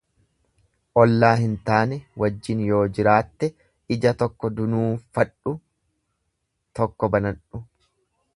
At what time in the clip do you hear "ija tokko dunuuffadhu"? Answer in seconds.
3.97-5.55